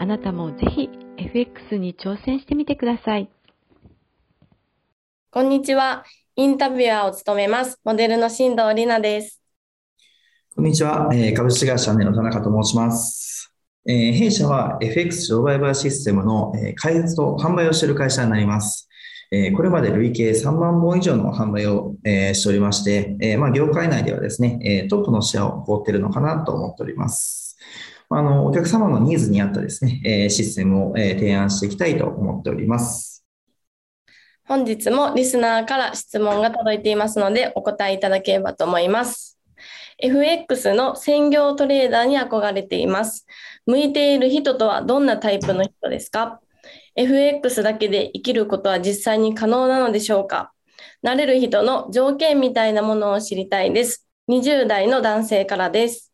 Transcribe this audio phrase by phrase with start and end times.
[0.00, 3.28] あなたもぜひ FX に挑戦してみてください。
[5.32, 6.04] こんにちは。
[6.36, 7.80] インタビュアーを務めます。
[7.82, 9.42] モデルの新藤里奈です。
[10.54, 11.10] こんにちは。
[11.12, 13.52] えー、株式会社ネの田中と申します。
[13.88, 18.88] えー、弊社は FX 自動売買システムの、えー、開発と販売をしている会社になります。
[19.32, 27.48] えー、これまで累計3万本以上の販売を、えー、しておりまして、えーまあ、業界内ではですね、えー、トップのシェアを誇っているのかなと思っております。
[28.10, 33.24] あのお客様のニーズに合ったですね、え、システムを、え、提案していきたいと思っております。
[34.46, 39.38] 本日もリスナーから質問が届いていますのでお答えいただければと思います。
[39.98, 43.26] FX の専業トレーダーに憧れています。
[43.66, 46.40] 向いている人とはどんなタイプの人ですか
[46.96, 50.52] ?FX だけで生きることは実際に可能なのでしょうか？
[51.02, 54.08] なれる人の条件みたいなものを知りたいです。
[54.30, 56.10] 20代の男性からです。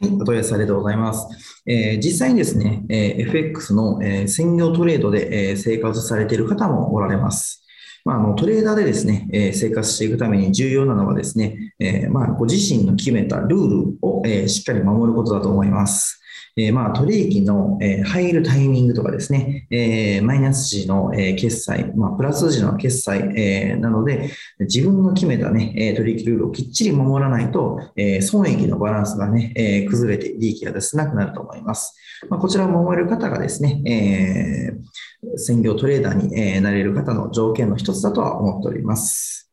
[0.00, 1.26] はい、お問い合わせありがとうございます。
[1.66, 7.64] えー、実際にですね、えー、FX の、えー、専業トレードで、えー、生活されている方もおられます。
[8.04, 16.20] まあ、あのトレーダーでですね、えー、生活していくために重要なのはですね、えー、まあ、ご自身の決めたルールを、えー、しっかり守ることだと思います。
[16.58, 31.94] えー、まあ、取引の、えー、入るタイミングとかですね、えー、マイナス時の、え決済、まあ、プラス時の決済、えなので、自分の決めたね、え取引ルールをきっちり守らないと、え損益のバランスがね、え崩れて利益が出せなくなると思います。
[32.28, 39.47] まあ、こちらを守れる方がですね、え専業トレーダーに、えなれる方の条件の一つだとは思っております。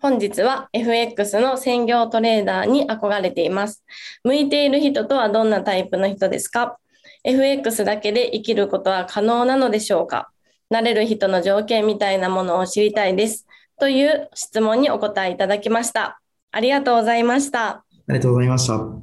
[0.00, 3.82] 本日は FX の専業トレーダーに憧れています。
[4.24, 6.78] 向いている人とはどんなタイプの人ですか
[7.24, 10.30] ?FX だけで生きることは可能なのでしょうか？
[10.68, 13.46] なれる人の条件みたいなものを知りたいです。
[13.80, 16.20] という質問にお答えいただきました。
[16.52, 17.68] ありがとうございました。
[17.68, 18.74] ありがとうございました。
[18.74, 19.02] 聞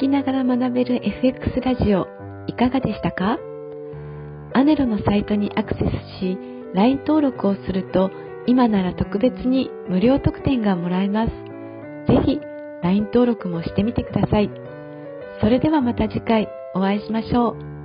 [0.00, 2.06] きながら学べる FX ラジオ、
[2.48, 3.38] いかがでしたか？
[4.54, 5.84] アネロのサイトにアクセス
[6.20, 6.36] し、
[6.74, 8.10] LINE 登録をすると、
[8.46, 11.32] 今なら特別に無料特典がもらえます。
[12.06, 12.40] ぜひ
[12.82, 14.50] LINE 登録もしてみてください。
[15.40, 17.75] それではまた次回お会いしましょう。